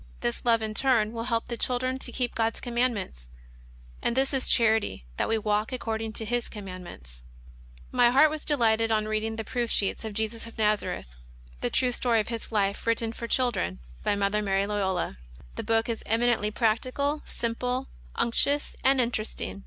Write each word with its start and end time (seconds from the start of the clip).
This 0.21 0.43
love, 0.43 0.63
in 0.63 0.73
turn, 0.73 1.11
will 1.13 1.25
help 1.25 1.45
the 1.47 1.55
children 1.55 1.99
to 1.99 2.11
keep 2.11 2.33
God's 2.33 2.59
commandments: 2.59 3.29
"And 4.01 4.15
this 4.17 4.33
is 4.33 4.47
charity, 4.47 5.05
that 5.17 5.29
we 5.29 5.37
walk 5.37 5.71
according 5.71 6.13
to 6.13 6.25
His 6.25 6.49
commandments." 6.49 7.23
(11. 7.93 7.93
John. 7.93 7.93
1. 7.93 7.93
6.) 7.93 7.97
My 7.97 8.09
heart 8.19 8.29
was 8.31 8.43
delighted 8.43 8.91
<m 8.91 9.05
reading 9.05 9.35
the 9.35 9.43
proof 9.43 9.69
sheets 9.69 10.03
of 10.03 10.11
*^ 10.13 10.15
Jesus 10.15 10.47
of 10.47 10.55
iSTazareth: 10.55 11.05
The 11.59 11.91
Story 11.91 12.19
of 12.19 12.29
His 12.29 12.51
Life, 12.51 12.87
Written 12.87 13.11
for 13.11 13.27
Children," 13.27 13.77
by 14.03 14.15
Mother 14.15 14.41
Mary 14.41 14.65
Loyola. 14.65 15.19
The 15.53 15.63
book 15.63 15.87
is 15.87 16.01
eminently 16.07 16.49
practical, 16.49 17.21
simple, 17.25 17.87
unctuous, 18.15 18.75
and 18.83 18.99
interesting. 18.99 19.59